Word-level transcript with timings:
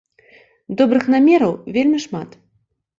Добрых 0.79 1.03
намераў 1.17 1.53
вельмі 1.79 2.05
шмат. 2.11 2.29